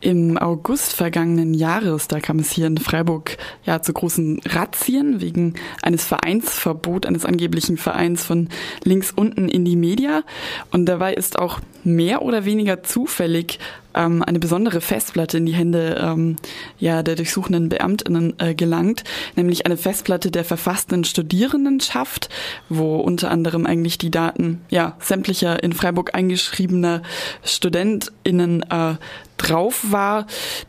Im 0.00 0.38
August 0.38 0.94
vergangenen 0.94 1.52
Jahres, 1.52 2.08
da 2.08 2.20
kam 2.20 2.38
es 2.38 2.50
hier 2.50 2.66
in 2.66 2.78
Freiburg 2.78 3.36
ja 3.64 3.82
zu 3.82 3.92
großen 3.92 4.40
Razzien 4.46 5.20
wegen 5.20 5.54
eines 5.82 6.04
Vereinsverbots, 6.04 7.06
eines 7.06 7.26
angeblichen 7.26 7.76
Vereins 7.76 8.24
von 8.24 8.48
links 8.82 9.12
unten 9.14 9.48
in 9.48 9.66
die 9.66 9.76
Media. 9.76 10.22
Und 10.70 10.86
dabei 10.86 11.12
ist 11.12 11.38
auch 11.38 11.60
mehr 11.84 12.22
oder 12.22 12.44
weniger 12.46 12.82
zufällig 12.82 13.58
ähm, 13.94 14.22
eine 14.22 14.38
besondere 14.38 14.80
Festplatte 14.80 15.38
in 15.38 15.46
die 15.46 15.54
Hände 15.54 16.00
ähm, 16.00 16.36
ja, 16.78 17.02
der 17.02 17.16
durchsuchenden 17.16 17.68
Beamtinnen 17.68 18.34
äh, 18.38 18.54
gelangt, 18.54 19.04
nämlich 19.36 19.66
eine 19.66 19.76
Festplatte 19.76 20.30
der 20.30 20.44
verfassten 20.44 21.04
Studierendenschaft, 21.04 22.28
wo 22.68 22.96
unter 22.96 23.30
anderem 23.30 23.66
eigentlich 23.66 23.98
die 23.98 24.10
Daten 24.10 24.60
ja, 24.70 24.96
sämtlicher 25.00 25.62
in 25.62 25.72
Freiburg 25.72 26.14
eingeschriebener 26.14 27.02
StudentInnen 27.42 28.62
äh, 28.70 28.94
drauf 29.40 29.80
war. 29.90 30.26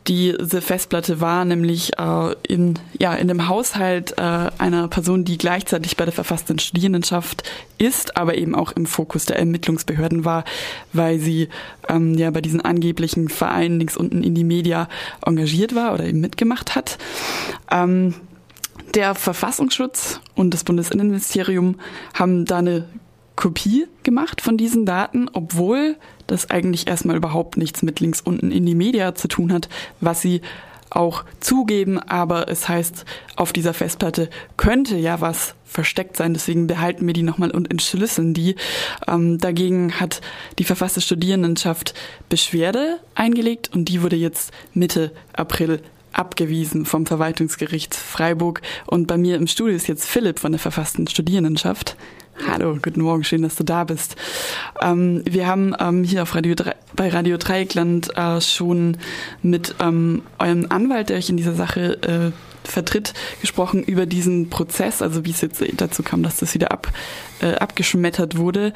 Diese 0.08 0.62
Festplatte 0.62 1.22
war 1.22 1.46
nämlich 1.46 1.98
äh, 1.98 2.36
in, 2.48 2.80
ja, 2.98 3.14
in 3.14 3.28
dem 3.28 3.48
Haushalt 3.48 4.18
äh, 4.18 4.50
einer 4.58 4.88
Person, 4.88 5.26
die 5.26 5.38
gleichzeitig 5.38 5.98
bei 5.98 6.06
der 6.06 6.14
verfassten 6.14 6.60
Studierendenschaft 6.60 7.44
ist, 7.78 8.18
aber 8.18 8.38
eben 8.38 8.56
auch 8.56 8.72
im 8.72 8.86
Fokus 8.86 9.26
der 9.26 9.40
Ermittlungsbehörden 9.40 10.26
war, 10.26 10.46
weil 10.94 11.20
sie 11.20 11.50
ähm, 11.90 12.16
ja 12.16 12.32
bei 12.32 12.42
diesen 12.42 12.62
angeblichen 12.62 13.30
Vereinen 13.30 13.80
links 13.80 13.98
unten 13.98 14.24
in 14.24 14.36
die 14.36 14.44
Media 14.44 14.88
engagiert 15.26 15.76
war 15.76 15.94
oder 15.94 16.06
eben 16.06 16.22
mitgemacht 16.22 16.76
hat. 16.76 16.98
Ähm, 17.70 18.14
der 18.96 19.16
Verfassungsschutz 19.16 20.20
und 20.36 20.54
das 20.54 20.64
Bundesinnenministerium 20.64 21.76
haben 22.14 22.46
da 22.46 22.58
eine 22.58 22.86
Kopie 23.36 23.88
gemacht 24.04 24.42
von 24.42 24.58
diesen 24.58 24.86
Daten, 24.86 25.30
obwohl 25.34 25.96
das 26.28 26.50
eigentlich 26.50 26.88
erstmal 26.88 27.16
überhaupt 27.16 27.58
nichts 27.58 27.82
mit 27.82 28.00
links 28.00 28.22
unten 28.22 28.52
in 28.52 28.66
die 28.66 28.76
Media 28.76 29.16
zu 29.16 29.28
tun 29.28 29.52
hat, 29.52 29.70
was 30.00 30.22
sie 30.22 30.42
auch 30.92 31.24
zugeben, 31.40 32.00
aber 32.00 32.50
es 32.50 32.68
heißt, 32.68 33.06
auf 33.36 33.54
dieser 33.54 33.74
Festplatte 33.74 34.30
könnte 34.58 34.98
ja 34.98 35.22
was 35.22 35.56
versteckt 35.66 36.18
sein, 36.18 36.34
deswegen 36.34 36.68
behalten 36.68 37.08
wir 37.08 37.14
die 37.14 37.24
nochmal 37.24 37.52
und 37.52 37.72
entschlüsseln 37.72 38.34
die. 38.34 38.56
Ähm, 39.08 39.38
dagegen 39.38 40.00
hat 40.00 40.20
die 40.60 40.66
verfasste 40.66 41.00
Studierendenschaft 41.00 41.94
Beschwerde 42.28 43.00
eingelegt 43.16 43.72
und 43.74 43.86
die 43.86 44.02
wurde 44.02 44.18
jetzt 44.18 44.52
Mitte 44.74 45.14
April 45.32 45.82
abgewiesen 46.12 46.86
vom 46.86 47.06
Verwaltungsgericht 47.06 47.96
Freiburg. 47.96 48.62
Und 48.86 49.08
bei 49.08 49.18
mir 49.18 49.38
im 49.38 49.48
Studio 49.48 49.74
ist 49.74 49.88
jetzt 49.88 50.06
Philipp 50.06 50.40
von 50.40 50.52
der 50.52 50.60
verfassten 50.60 51.08
Studierendenschaft. 51.08 51.96
Hallo, 52.48 52.78
guten 52.82 53.02
Morgen, 53.02 53.24
schön, 53.24 53.44
dass 53.44 53.56
du 53.56 53.64
da 53.64 53.84
bist. 53.84 54.16
Ähm, 54.82 55.22
wir 55.26 55.48
haben 55.48 55.76
ähm, 55.80 56.04
hier 56.04 56.24
auf 56.24 56.34
Radio 56.34 56.56
3, 56.56 56.76
bei 56.96 57.10
Radio 57.10 57.38
Dreieckland 57.38 58.18
äh, 58.18 58.42
schon 58.42 58.98
mit 59.44 59.76
ähm, 59.80 60.24
eurem 60.40 60.66
Anwalt, 60.70 61.10
der 61.10 61.18
euch 61.18 61.30
in 61.30 61.38
dieser 61.38 61.54
Sache 61.54 62.02
äh, 62.02 62.32
vertritt, 62.68 63.14
gesprochen 63.42 63.84
über 63.84 64.06
diesen 64.06 64.50
Prozess, 64.50 65.02
also 65.02 65.26
wie 65.26 65.32
es 65.32 65.42
jetzt 65.42 65.64
dazu 65.78 66.04
kam, 66.04 66.24
dass 66.24 66.38
das 66.38 66.54
wieder 66.54 66.72
ab, 66.72 66.92
äh, 67.42 67.54
abgeschmettert 67.56 68.38
wurde. 68.38 68.74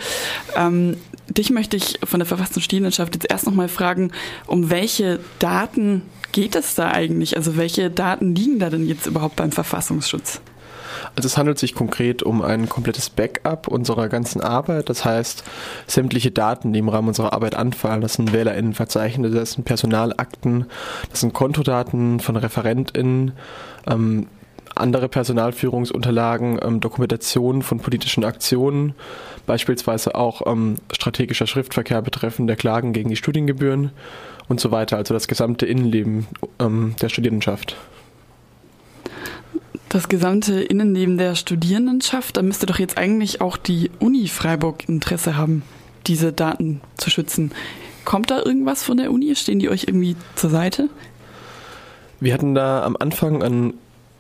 Ähm, 0.56 0.98
dich 1.28 1.50
möchte 1.50 1.78
ich 1.78 2.00
von 2.04 2.20
der 2.20 2.28
verfassten 2.28 2.62
Studierendenschaft 2.62 3.16
jetzt 3.16 3.30
erst 3.30 3.46
nochmal 3.46 3.70
fragen, 3.70 4.12
um 4.48 4.70
welche 4.70 5.20
Daten 5.40 6.04
geht 6.32 6.56
es 6.56 6.76
da 6.76 6.92
eigentlich? 6.92 7.38
Also 7.38 7.58
welche 7.58 7.90
Daten 7.90 8.36
liegen 8.36 8.60
da 8.60 8.70
denn 8.70 8.88
jetzt 8.88 9.08
überhaupt 9.08 9.38
beim 9.38 9.52
Verfassungsschutz? 9.52 10.42
Also 11.16 11.28
es 11.28 11.38
handelt 11.38 11.58
sich 11.58 11.76
konkret 11.76 12.24
um 12.24 12.42
ein 12.42 12.68
komplettes 12.68 13.10
Backup 13.10 13.68
unserer 13.68 14.10
ganzen 14.10 14.42
Arbeit. 14.42 14.90
Das 14.90 15.06
heißt, 15.06 15.44
sämtliche 15.88 16.32
Daten, 16.32 16.74
die 16.74 16.80
im 16.80 16.90
Rahmen 16.90 17.08
unserer 17.08 17.34
Arbeit 17.34 17.56
anfallen, 17.56 18.02
das 18.02 18.14
sind 18.14 18.34
WählerInnenverzeichnisse, 18.34 19.34
das 19.34 19.54
sind 19.54 19.64
Personalakten, 19.64 20.66
das 21.10 21.22
sind 21.22 21.34
Kontodaten 21.34 22.20
von 22.20 22.36
ReferentInnen, 22.36 23.32
ähm, 23.88 24.28
andere 24.76 25.08
Personalführungsunterlagen, 25.08 26.60
ähm, 26.62 26.82
Dokumentationen 26.82 27.62
von 27.62 27.80
politischen 27.80 28.26
Aktionen, 28.26 28.94
beispielsweise 29.46 30.16
auch 30.16 30.46
ähm, 30.46 30.76
strategischer 30.92 31.48
Schriftverkehr 31.48 32.02
betreffend 32.02 32.50
der 32.50 32.58
Klagen 32.58 32.92
gegen 32.92 33.10
die 33.10 33.16
Studiengebühren 33.16 33.92
und 34.50 34.60
so 34.60 34.72
weiter, 34.72 34.98
also 34.98 35.14
das 35.14 35.30
gesamte 35.30 35.66
Innenleben 35.66 36.28
ähm, 36.60 36.96
der 37.02 37.08
Studierendenschaft 37.08 37.78
das 39.96 40.10
gesamte 40.10 40.62
Innenleben 40.62 41.18
der 41.18 41.36
Studierendenschaft, 41.36 42.36
da 42.36 42.42
müsste 42.42 42.66
doch 42.66 42.80
jetzt 42.80 42.98
eigentlich 42.98 43.40
auch 43.40 43.56
die 43.56 43.90
Uni 44.00 44.28
Freiburg 44.28 44.90
Interesse 44.90 45.38
haben, 45.38 45.64
diese 46.06 46.34
Daten 46.34 46.82
zu 46.98 47.10
schützen. 47.10 47.54
Kommt 48.04 48.30
da 48.30 48.42
irgendwas 48.44 48.84
von 48.84 48.98
der 48.98 49.10
Uni? 49.10 49.34
Stehen 49.38 49.60
die 49.60 49.70
euch 49.70 49.86
irgendwie 49.88 50.18
zur 50.36 50.50
Seite? 50.50 50.90
Wir 52.20 52.34
hatten 52.34 52.54
da 52.56 52.84
am 52.84 52.98
Anfang 53.00 53.42
einen, 53.42 53.74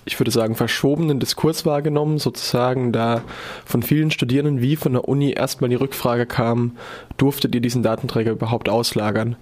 ich 0.06 0.18
würde 0.18 0.32
sagen, 0.32 0.56
verschobenen 0.56 1.20
Diskurs 1.20 1.66
wahrgenommen, 1.66 2.20
sozusagen, 2.20 2.94
da 2.94 3.24
von 3.66 3.84
vielen 3.84 4.12
Studierenden 4.12 4.62
wie 4.62 4.78
von 4.78 4.94
der 4.94 5.10
Uni 5.10 5.34
erstmal 5.34 5.70
die 5.70 5.76
Rückfrage 5.76 6.26
kam, 6.26 6.78
durftet 7.18 7.54
ihr 7.54 7.60
diesen 7.60 7.84
Datenträger 7.84 8.32
überhaupt 8.32 8.70
auslagern? 8.70 9.36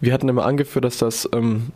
Wir 0.00 0.12
hatten 0.12 0.28
immer 0.28 0.44
angeführt, 0.44 0.84
dass 0.84 0.98
das 0.98 1.28
ähm, 1.32 1.70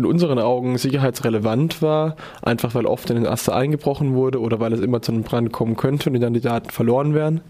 in 0.00 0.06
unseren 0.06 0.38
Augen 0.38 0.78
sicherheitsrelevant 0.78 1.82
war, 1.82 2.16
einfach 2.42 2.74
weil 2.74 2.86
oft 2.86 3.10
in 3.10 3.16
den 3.16 3.26
Aster 3.26 3.54
eingebrochen 3.54 4.14
wurde 4.14 4.40
oder 4.40 4.58
weil 4.58 4.72
es 4.72 4.80
immer 4.80 5.02
zu 5.02 5.12
einem 5.12 5.22
Brand 5.22 5.52
kommen 5.52 5.76
könnte 5.76 6.10
und 6.10 6.20
dann 6.20 6.34
die 6.34 6.40
Daten 6.40 6.70
verloren 6.70 7.14
wären. 7.14 7.42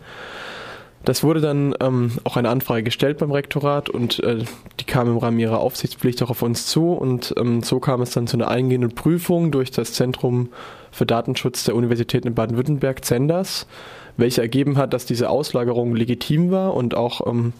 Das 1.05 1.22
wurde 1.22 1.41
dann 1.41 1.75
ähm, 1.81 2.12
auch 2.25 2.37
eine 2.37 2.50
Anfrage 2.50 2.83
gestellt 2.83 3.19
beim 3.19 3.31
Rektorat 3.31 3.89
und 3.89 4.22
äh, 4.22 4.44
die 4.81 4.84
kam 4.84 5.09
im 5.09 5.16
Rahmen 5.16 5.39
ihrer 5.39 5.59
Aufsichtspflicht 5.59 6.22
auch 6.22 6.31
auf 6.31 6.43
uns 6.43 6.66
zu 6.66 6.93
und 6.93 7.33
ähm, 7.39 7.62
so 7.62 7.81
kam 7.81 8.03
es 8.03 8.10
dann 8.10 8.27
zu 8.27 8.37
einer 8.37 8.49
eingehenden 8.49 8.94
Prüfung 8.94 9.50
durch 9.50 9.71
das 9.71 9.94
Zentrum 9.94 10.50
für 10.91 11.06
Datenschutz 11.06 11.65
der 11.65 11.75
Universität 11.75 12.27
in 12.27 12.34
Baden-Württemberg, 12.34 13.03
ZENDAS, 13.03 13.66
welche 14.19 14.43
ergeben 14.43 14.77
hat, 14.77 14.93
dass 14.93 15.06
diese 15.06 15.31
Auslagerung 15.31 15.94
legitim 15.94 16.50
war 16.50 16.75
und 16.75 16.94
auch 16.94 17.27
ähm, 17.27 17.55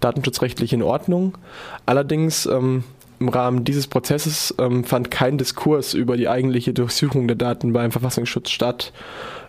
datenschutzrechtlich 0.00 0.72
in 0.72 0.82
Ordnung. 0.82 1.36
Allerdings 1.84 2.46
ähm, 2.46 2.84
im 3.18 3.28
Rahmen 3.28 3.64
dieses 3.64 3.86
Prozesses 3.86 4.54
ähm, 4.58 4.84
fand 4.84 5.10
kein 5.10 5.38
Diskurs 5.38 5.94
über 5.94 6.16
die 6.16 6.28
eigentliche 6.28 6.72
Durchsuchung 6.72 7.26
der 7.28 7.36
Daten 7.36 7.72
beim 7.72 7.90
Verfassungsschutz 7.90 8.50
statt, 8.50 8.92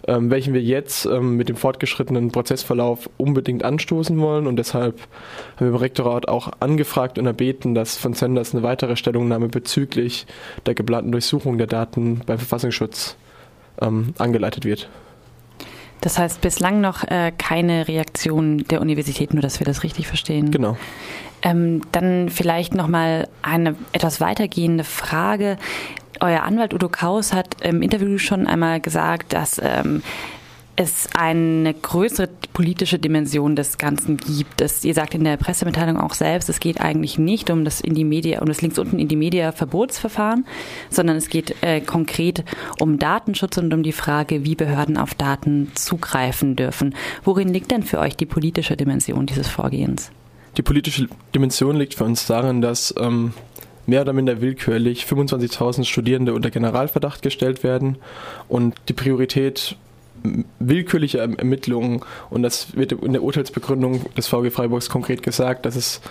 ähm, 0.08 0.30
welchen 0.30 0.54
wir 0.54 0.62
jetzt 0.62 1.06
ähm, 1.06 1.36
mit 1.36 1.50
dem 1.50 1.56
fortgeschrittenen 1.56 2.32
Prozessverlauf 2.32 3.10
unbedingt 3.18 3.64
anstoßen 3.64 4.20
wollen. 4.20 4.48
Und 4.48 4.56
deshalb 4.58 5.00
haben 5.56 5.66
wir 5.66 5.68
im 5.68 5.76
Rektorat 5.76 6.28
auch 6.28 6.52
angefragt 6.60 7.20
und 7.20 7.26
erbeten, 7.26 7.76
dass 7.76 7.98
von 7.98 8.14
Senders 8.14 8.54
eine 8.54 8.64
weitere 8.64 8.96
Stellungnahme 8.96 9.50
bezüglich 9.50 10.28
der 10.66 10.76
geplanten 10.76 11.12
Durchsuchung 11.12 11.58
der 11.58 11.68
Daten 11.68 12.22
beim 12.26 12.38
Verfassungsschutz 12.38 13.18
ähm, 13.82 14.14
angeleitet 14.18 14.66
wird. 14.66 14.90
Das 16.02 16.18
heißt 16.18 16.42
bislang 16.42 16.82
noch 16.82 17.04
äh, 17.04 17.32
keine 17.38 17.88
Reaktion 17.88 18.60
der 18.70 18.82
Universität, 18.82 19.34
nur 19.34 19.42
dass 19.42 19.60
wir 19.60 19.66
das 19.66 19.84
richtig 19.84 20.08
verstehen. 20.08 20.52
Genau. 20.52 20.78
Ähm, 21.42 21.82
dann 21.92 22.30
vielleicht 22.30 22.74
nochmal 22.74 23.28
eine 23.42 23.76
etwas 23.92 24.22
weitergehende 24.22 24.84
Frage. 24.84 25.58
Euer 26.20 26.44
Anwalt 26.44 26.74
Udo 26.74 26.90
Kaus 26.90 27.34
hat 27.34 27.62
im 27.62 27.82
Interview 27.82 28.18
schon 28.18 28.48
einmal 28.48 28.80
gesagt, 28.80 29.34
dass 29.34 29.62
ähm, 29.64 30.02
es 30.78 31.10
eine 31.16 31.74
größere 31.74 32.30
politische 32.54 33.00
Dimension 33.00 33.56
des 33.56 33.80
Ganzen 33.80 34.16
gibt. 34.16 34.62
Es, 34.62 34.86
ihr 34.86 34.94
sagt 34.94 35.16
in 35.16 35.24
der 35.24 35.36
Pressemitteilung 35.36 36.00
auch 36.00 36.14
selbst, 36.14 36.50
es 36.50 36.60
geht 36.60 36.80
eigentlich 36.80 37.18
nicht 37.18 37.50
um 37.50 37.66
das 37.66 37.82
in 37.82 37.96
die 37.96 38.04
Media, 38.04 38.42
um 38.42 38.48
das 38.48 38.62
links 38.62 38.78
unten 38.78 39.00
in 39.00 39.08
die 39.08 39.16
Media 39.16 39.52
Verbotsverfahren, 39.52 40.46
sondern 40.92 41.18
es 41.18 41.30
geht 41.30 41.56
äh, 41.64 41.82
konkret 41.82 42.44
um 42.80 43.00
Datenschutz 43.00 43.58
und 43.58 43.74
um 43.74 43.82
die 43.82 43.92
Frage, 43.92 44.46
wie 44.46 44.54
Behörden 44.54 44.98
auf 44.98 45.16
Daten 45.16 45.72
zugreifen 45.74 46.56
dürfen. 46.56 46.94
Worin 47.24 47.50
liegt 47.50 47.72
denn 47.72 47.82
für 47.82 47.98
euch 47.98 48.16
die 48.16 48.28
politische 48.28 48.78
Dimension 48.78 49.26
dieses 49.26 49.48
Vorgehens? 49.48 50.12
Die 50.58 50.62
politische 50.62 51.08
Dimension 51.34 51.76
liegt 51.76 51.96
für 51.96 52.04
uns 52.04 52.28
darin, 52.28 52.62
dass 52.62 52.94
ähm, 53.00 53.34
mehr 53.88 54.02
oder 54.02 54.14
minder 54.14 54.42
willkürlich 54.42 55.06
25.000 55.06 55.86
Studierende 55.86 56.36
unter 56.36 56.52
Generalverdacht 56.52 57.24
gestellt 57.24 57.64
werden 57.64 57.98
und 58.48 58.76
die 58.90 58.94
Priorität 58.94 59.76
willkürliche 60.60 61.20
Ermittlungen 61.20 62.02
und 62.30 62.44
das 62.44 62.76
wird 62.76 62.92
in 62.92 63.14
der 63.14 63.24
Urteilsbegründung 63.24 64.06
des 64.16 64.28
VG 64.28 64.52
Freiburgs 64.52 64.90
konkret 64.90 65.24
gesagt, 65.24 65.66
dass 65.66 65.76
es 65.76 66.02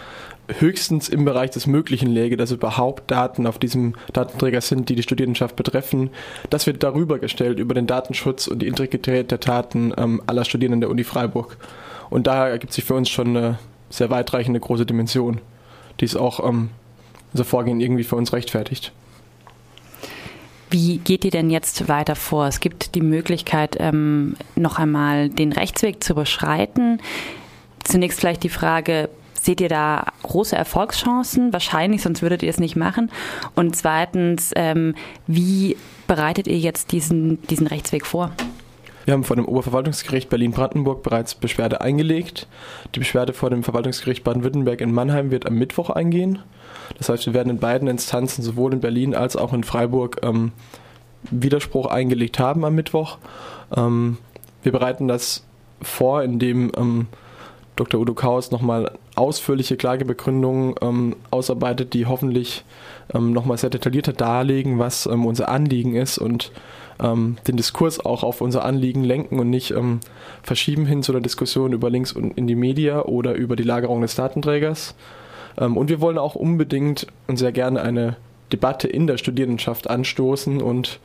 höchstens 0.49 1.09
im 1.09 1.25
Bereich 1.25 1.51
des 1.51 1.67
Möglichen 1.67 2.09
läge, 2.09 2.37
dass 2.37 2.53
überhaupt 2.53 3.11
Daten 3.11 3.47
auf 3.47 3.59
diesem 3.59 3.95
Datenträger 4.13 4.61
sind, 4.61 4.89
die 4.89 4.95
die 4.95 5.03
Studierendenschaft 5.03 5.57
betreffen. 5.57 6.11
Das 6.51 6.67
wird 6.67 6.83
darüber 6.83 7.19
gestellt, 7.19 7.59
über 7.59 7.75
den 7.75 7.87
Datenschutz 7.87 8.47
und 8.47 8.61
die 8.61 8.69
Integrität 8.69 9.31
der 9.31 9.39
Daten 9.39 9.93
ähm, 9.97 10.23
aller 10.27 10.45
Studierenden 10.45 10.81
der 10.81 10.91
Uni 10.91 11.05
Freiburg. 11.05 11.57
Und 12.11 12.27
daher 12.27 12.47
ergibt 12.47 12.73
sich 12.73 12.85
für 12.85 12.95
uns 12.95 13.09
schon 13.09 13.37
eine 13.37 13.59
sehr 13.91 14.11
weitreichende 14.11 14.61
große 14.61 14.87
Dimension, 14.87 15.41
die 16.01 16.05
es 16.05 16.17
auch 16.17 16.47
ähm, 16.47 16.71
unser 17.33 17.45
Vorgehen 17.45 17.81
irgendwie 17.81 18.05
für 18.05 18.17
uns 18.17 18.33
rechtfertigt. 18.33 18.93
Wie 20.71 20.99
geht 20.99 21.25
ihr 21.25 21.31
denn 21.31 21.51
jetzt 21.51 21.89
weiter 21.89 22.17
vor? 22.17 22.47
Es 22.47 22.61
gibt 22.61 22.95
die 22.95 23.01
Möglichkeit, 23.01 23.77
ähm, 23.79 24.37
noch 24.57 24.79
einmal 24.79 25.29
den 25.29 25.53
Rechtsweg 25.53 26.03
zu 26.03 26.15
beschreiten. 26.15 27.01
Zunächst 27.85 28.19
vielleicht 28.19 28.43
die 28.43 28.49
Frage, 28.49 29.09
seht 29.41 29.61
ihr 29.61 29.69
da 29.69 30.07
große 30.25 30.57
Erfolgschancen? 30.57 31.53
Wahrscheinlich, 31.53 32.03
sonst 32.03 32.21
würdet 32.21 32.43
ihr 32.43 32.51
es 32.51 32.59
nicht 32.59 32.75
machen. 32.75 33.11
Und 33.55 33.77
zweitens, 33.77 34.51
ähm, 34.57 34.95
wie 35.29 35.77
bereitet 36.09 36.49
ihr 36.49 36.59
jetzt 36.59 36.91
diesen, 36.93 37.41
diesen 37.47 37.69
Rechtsweg 37.69 38.05
vor? 38.05 38.33
Wir 39.07 39.15
haben 39.15 39.23
vor 39.23 39.37
dem 39.37 39.45
Oberverwaltungsgericht 39.45 40.29
Berlin-Brandenburg 40.29 41.05
bereits 41.05 41.37
Beschwerde 41.37 41.81
eingelegt. 41.81 42.49
Die 42.93 42.99
Beschwerde 42.99 43.33
vor 43.33 43.51
dem 43.51 43.63
Verwaltungsgericht 43.63 44.25
Baden-Württemberg 44.25 44.81
in 44.81 44.93
Mannheim 44.93 45.31
wird 45.31 45.47
am 45.47 45.55
Mittwoch 45.55 45.91
eingehen. 45.91 46.41
Das 46.99 47.09
heißt, 47.09 47.25
wir 47.27 47.33
werden 47.33 47.51
in 47.51 47.59
beiden 47.59 47.87
Instanzen, 47.87 48.43
sowohl 48.43 48.73
in 48.73 48.81
Berlin 48.81 49.15
als 49.15 49.37
auch 49.37 49.53
in 49.53 49.63
Freiburg, 49.63 50.19
ähm, 50.25 50.51
Widerspruch 51.31 51.87
eingelegt 51.87 52.41
haben 52.41 52.65
am 52.65 52.75
Mittwoch. 52.75 53.19
Ähm, 53.77 54.19
wir 54.65 54.73
bereiten 54.73 55.07
das 55.07 55.45
vor, 55.81 56.25
indem 56.25 56.73
ähm, 56.77 57.07
Dr. 57.77 58.01
Udo 58.01 58.15
Kaus 58.15 58.51
nochmal 58.51 58.91
ausführliche 59.15 59.77
Klagebegründungen 59.77 60.75
ähm, 60.81 61.15
ausarbeitet, 61.31 61.95
die 61.95 62.07
hoffentlich 62.07 62.65
ähm, 63.15 63.33
nochmal 63.33 63.57
sehr 63.57 63.71
detaillierter 63.71 64.15
darlegen, 64.15 64.81
was 64.81 65.07
ähm, 65.07 65.27
unser 65.27 65.49
Anliegen 65.49 65.95
ist 65.95 66.19
und 66.19 66.51
ähm, 67.03 67.37
den 67.47 67.57
Diskurs 67.57 68.05
auch 68.05 68.23
auf 68.23 68.41
unser 68.41 68.65
Anliegen 68.65 69.05
lenken 69.05 69.39
und 69.39 69.51
nicht 69.51 69.71
ähm, 69.71 70.01
verschieben 70.43 70.87
hin 70.87 71.03
zu 71.03 71.13
einer 71.13 71.21
Diskussion 71.21 71.73
über 71.73 71.91
Links 71.91 72.13
und 72.13 72.37
in 72.37 72.47
die 72.47 72.55
Media 72.55 73.03
oder 73.03 73.35
über 73.35 73.57
die 73.57 73.63
Lagerung 73.63 74.01
des 74.01 74.15
Datenträgers. 74.15 74.95
Ähm, 75.59 75.77
und 75.77 75.89
wir 75.89 76.01
wollen 76.01 76.19
auch 76.19 76.35
unbedingt 76.35 77.07
und 77.27 77.37
sehr 77.37 77.53
gerne 77.53 77.83
eine 77.83 78.17
Debatte 78.53 78.89
in 78.89 79.07
der 79.07 79.19
Studierendenschaft 79.19 79.91
anstoßen 79.91 80.63
und 80.63 81.01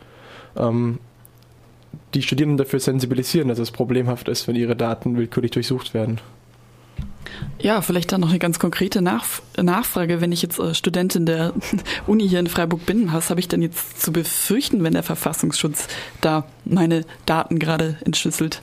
ähm, 0.55 0.99
die 2.13 2.21
Studierenden 2.21 2.57
dafür 2.57 2.79
sensibilisieren, 2.79 3.47
dass 3.47 3.59
es 3.59 3.71
problemhaft 3.71 4.29
ist, 4.29 4.47
wenn 4.47 4.55
ihre 4.55 4.75
Daten 4.75 5.17
willkürlich 5.17 5.51
durchsucht 5.51 5.93
werden. 5.93 6.19
Ja, 7.61 7.81
vielleicht 7.81 8.11
dann 8.11 8.21
noch 8.21 8.29
eine 8.29 8.39
ganz 8.39 8.57
konkrete 8.57 9.01
Nachf 9.01 9.43
Nachfrage. 9.61 10.19
Wenn 10.19 10.31
ich 10.31 10.41
jetzt 10.41 10.59
äh, 10.59 10.73
Studentin 10.73 11.25
der 11.25 11.53
Uni 12.07 12.27
hier 12.27 12.39
in 12.39 12.47
Freiburg 12.47 12.85
bin, 12.85 13.13
was 13.13 13.29
habe 13.29 13.39
ich 13.39 13.47
denn 13.47 13.61
jetzt 13.61 14.01
zu 14.01 14.11
befürchten, 14.11 14.83
wenn 14.83 14.93
der 14.93 15.03
Verfassungsschutz 15.03 15.87
da 16.21 16.45
meine 16.65 17.05
Daten 17.25 17.59
gerade 17.59 17.97
entschlüsselt? 18.03 18.61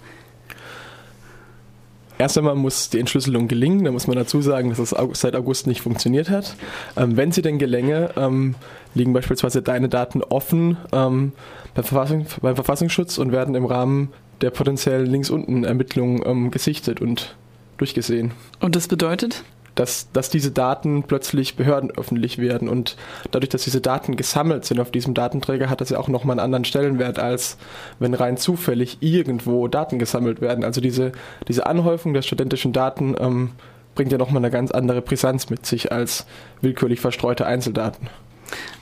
Erst 2.19 2.37
einmal 2.37 2.57
muss 2.57 2.91
die 2.91 2.99
Entschlüsselung 2.99 3.47
gelingen. 3.47 3.85
Da 3.85 3.93
muss 3.93 4.09
man 4.09 4.17
dazu 4.17 4.43
sagen, 4.43 4.71
dass 4.71 4.81
es 4.81 4.95
seit 5.13 5.37
August 5.37 5.69
nicht 5.69 5.83
funktioniert 5.83 6.29
hat. 6.29 6.57
Ähm, 6.97 7.17
wenn 7.17 7.31
sie 7.31 7.43
denn 7.43 7.59
gelänge, 7.59 8.11
ähm, 8.17 8.57
liegen 8.95 9.13
beispielsweise 9.13 9.63
deine 9.63 9.89
Daten 9.89 10.23
offen 10.25 10.77
ähm, 10.91 11.33
beim, 11.75 11.85
Verfassung, 11.85 12.27
beim, 12.43 12.57
Verfassungsschutz 12.57 13.19
und 13.19 13.31
werden 13.31 13.55
im 13.55 13.65
Rahmen 13.65 14.13
der 14.41 14.51
potenziellen 14.51 15.07
links 15.07 15.31
unten 15.31 15.63
Ermittlungen 15.63 16.23
ähm, 16.27 16.51
gesichtet 16.51 17.01
und 17.01 17.37
durchgesehen. 17.79 18.33
Und 18.61 18.77
das 18.77 18.89
bedeutet? 18.89 19.45
Dass, 19.75 20.11
dass 20.13 20.29
diese 20.29 20.51
Daten 20.51 21.05
plötzlich 21.05 21.55
behördenöffentlich 21.55 22.39
werden 22.39 22.69
und 22.69 22.97
dadurch, 23.31 23.49
dass 23.49 23.63
diese 23.63 23.81
Daten 23.81 24.17
gesammelt 24.17 24.65
sind 24.65 24.81
auf 24.81 24.91
diesem 24.91 25.15
Datenträger, 25.15 25.71
hat 25.71 25.81
das 25.81 25.91
ja 25.91 25.99
auch 25.99 26.09
nochmal 26.09 26.35
einen 26.35 26.45
anderen 26.45 26.65
Stellenwert, 26.65 27.21
als 27.21 27.59
wenn 28.01 28.15
rein 28.15 28.37
zufällig 28.37 28.99
irgendwo 29.01 29.69
Daten 29.69 30.01
gesammelt 30.01 30.41
werden. 30.41 30.65
Also 30.65 30.81
diese, 30.81 31.13
diese 31.47 31.67
Anhäufung 31.67 32.13
der 32.13 32.23
studentischen 32.23 32.73
Daten 32.73 33.15
ähm, 33.21 33.51
bringt 33.95 34.11
ja 34.11 34.19
nochmal 34.19 34.43
eine 34.43 34.51
ganz 34.51 34.73
andere 34.73 35.01
Brisanz 35.01 35.49
mit 35.49 35.65
sich 35.65 35.93
als 35.93 36.27
willkürlich 36.61 37.01
verstreute 37.01 37.47
Einzeldaten. 37.47 38.09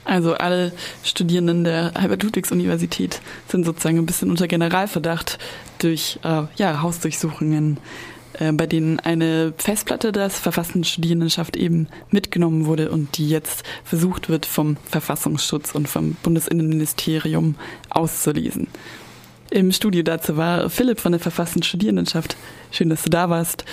Also 0.04 0.34
alle 0.34 0.72
Studierenden 1.02 1.64
der 1.64 1.92
Albert-Ludwigs-Universität 1.94 3.20
sind 3.48 3.64
sozusagen 3.64 3.98
ein 3.98 4.06
bisschen 4.06 4.30
unter 4.30 4.46
Generalverdacht 4.46 5.38
durch 5.78 6.20
äh, 6.22 6.42
ja, 6.56 6.82
Hausdurchsuchungen 6.82 7.78
äh, 8.38 8.52
bei 8.52 8.66
denen 8.66 9.00
eine 9.00 9.52
Festplatte 9.56 10.12
der 10.12 10.30
verfassten 10.30 10.84
Studierendenschaft 10.84 11.56
eben 11.56 11.88
mitgenommen 12.10 12.66
wurde 12.66 12.90
und 12.90 13.18
die 13.18 13.28
jetzt 13.28 13.64
versucht 13.84 14.28
wird 14.28 14.46
vom 14.46 14.76
Verfassungsschutz 14.84 15.74
und 15.74 15.88
vom 15.88 16.16
Bundesinnenministerium 16.22 17.56
auszulesen. 17.90 18.68
Im 19.50 19.70
Studio 19.70 20.02
dazu 20.02 20.36
war 20.36 20.68
Philipp 20.70 20.98
von 20.98 21.12
der 21.12 21.20
verfassten 21.20 21.62
Studierendenschaft. 21.62 22.36
Schön, 22.72 22.90
dass 22.90 23.04
du 23.04 23.10
da 23.10 23.30
warst. 23.30 23.64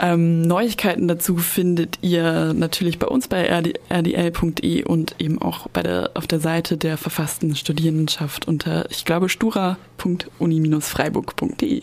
Ähm, 0.00 0.42
Neuigkeiten 0.42 1.06
dazu 1.06 1.36
findet 1.36 2.00
ihr 2.02 2.52
natürlich 2.54 2.98
bei 2.98 3.06
uns 3.06 3.28
bei 3.28 3.48
rdl.de 3.48 4.82
und 4.84 5.14
eben 5.20 5.40
auch 5.40 5.68
bei 5.68 5.84
der, 5.84 6.10
auf 6.14 6.26
der 6.26 6.40
Seite 6.40 6.76
der 6.76 6.96
verfassten 6.96 7.54
Studierendenschaft 7.54 8.48
unter, 8.48 8.90
ich 8.90 9.04
glaube, 9.04 9.28
stura.uni-freiburg.de. 9.28 11.82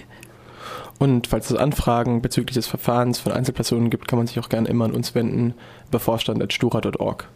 Und 0.97 1.27
falls 1.27 1.49
es 1.49 1.57
Anfragen 1.57 2.21
bezüglich 2.21 2.55
des 2.55 2.67
Verfahrens 2.67 3.19
von 3.19 3.31
Einzelpersonen 3.31 3.89
gibt, 3.89 4.07
kann 4.07 4.19
man 4.19 4.27
sich 4.27 4.39
auch 4.39 4.49
gerne 4.49 4.67
immer 4.67 4.85
an 4.85 4.91
uns 4.91 5.15
wenden, 5.15 5.53
bevorstand.stura.org. 5.91 7.29